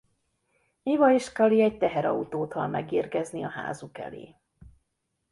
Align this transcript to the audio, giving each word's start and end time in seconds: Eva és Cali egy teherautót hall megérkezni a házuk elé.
Eva 0.83 1.11
és 1.13 1.29
Cali 1.29 1.61
egy 1.61 1.77
teherautót 1.77 2.53
hall 2.53 2.67
megérkezni 2.67 3.43
a 3.43 3.49
házuk 3.49 3.97
elé. 3.97 4.35